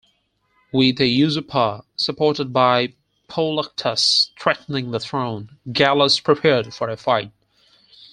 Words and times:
With 0.73 0.99
a 0.99 1.05
usurper, 1.05 1.81
supported 1.95 2.51
by 2.51 2.95
Pauloctus, 3.29 4.31
threatening 4.35 4.89
the 4.89 4.99
throne, 4.99 5.59
Gallus 5.71 6.19
prepared 6.19 6.73
for 6.73 6.89
a 6.89 6.97
fight. 6.97 7.31